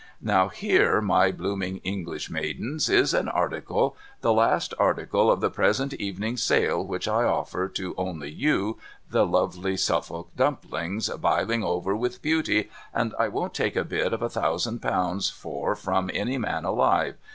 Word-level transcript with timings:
'Now 0.33 0.47
here, 0.49 0.99
my 0.99 1.31
blooming 1.31 1.77
English 1.83 2.27
maidens, 2.27 2.89
is 2.89 3.13
an 3.13 3.29
article, 3.29 3.95
the 4.21 4.33
last 4.33 4.73
article 4.79 5.29
of 5.29 5.41
the 5.41 5.51
present 5.51 5.93
evening's 5.93 6.41
sale, 6.41 6.83
which 6.83 7.07
I 7.07 7.23
offer 7.25 7.67
to 7.67 7.93
only 7.99 8.31
you, 8.31 8.79
the 9.11 9.27
lovely 9.27 9.77
Suffolk 9.77 10.31
Dumplings 10.35 11.07
biling 11.07 11.63
over 11.63 11.95
with 11.95 12.23
beauty, 12.23 12.71
and 12.91 13.13
I 13.19 13.27
won't 13.27 13.53
take 13.53 13.75
a 13.75 13.85
bid 13.85 14.11
of 14.11 14.23
a 14.23 14.29
thousand 14.31 14.79
pounds 14.81 15.29
for 15.29 15.75
from 15.75 16.09
any 16.15 16.39
man 16.39 16.65
alive. 16.65 17.15